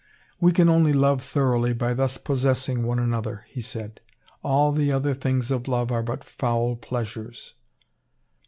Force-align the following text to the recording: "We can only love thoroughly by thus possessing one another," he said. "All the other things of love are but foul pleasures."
"We 0.39 0.51
can 0.51 0.67
only 0.67 0.93
love 0.93 1.21
thoroughly 1.21 1.73
by 1.73 1.93
thus 1.93 2.17
possessing 2.17 2.81
one 2.87 2.97
another," 2.97 3.45
he 3.49 3.61
said. 3.61 4.01
"All 4.41 4.71
the 4.71 4.91
other 4.91 5.13
things 5.13 5.51
of 5.51 5.67
love 5.67 5.91
are 5.91 6.01
but 6.01 6.23
foul 6.23 6.75
pleasures." 6.75 7.53